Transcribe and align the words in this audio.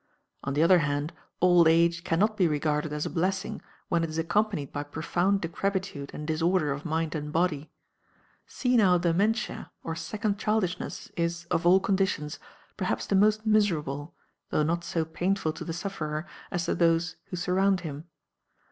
On 0.43 0.55
the 0.55 0.63
other 0.63 0.79
hand, 0.79 1.13
old 1.41 1.67
age 1.67 2.03
can 2.03 2.17
not 2.17 2.35
be 2.35 2.47
regarded 2.47 2.91
as 2.91 3.05
a 3.05 3.09
blessing 3.11 3.61
when 3.87 4.03
it 4.03 4.09
is 4.09 4.17
accompanied 4.17 4.73
by 4.73 4.81
profound 4.81 5.41
decrepitude 5.41 6.09
and 6.11 6.25
disorder 6.25 6.71
of 6.71 6.85
mind 6.85 7.13
and 7.13 7.31
body. 7.31 7.69
Senile 8.47 8.97
dementia, 8.97 9.69
or 9.83 9.93
second 9.95 10.39
childishness, 10.39 11.11
is, 11.15 11.45
of 11.51 11.67
all 11.67 11.79
conditions, 11.79 12.39
perhaps 12.77 13.05
the 13.05 13.13
most 13.13 13.45
miserable, 13.45 14.15
though 14.49 14.63
not 14.63 14.83
so 14.83 15.05
painful 15.05 15.53
to 15.53 15.63
the 15.63 15.71
sufferer 15.71 16.25
as 16.49 16.65
to 16.65 16.73
those 16.73 17.17
who 17.25 17.35
surround 17.35 17.81
him. 17.81 18.05